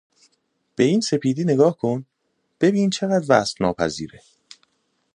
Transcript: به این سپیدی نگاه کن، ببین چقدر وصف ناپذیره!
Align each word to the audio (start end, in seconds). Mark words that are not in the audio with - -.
به 0.75 0.83
این 0.83 1.01
سپیدی 1.01 1.43
نگاه 1.43 1.77
کن، 1.77 2.05
ببین 2.61 2.89
چقدر 2.89 3.25
وصف 3.29 3.61
ناپذیره! 3.61 4.19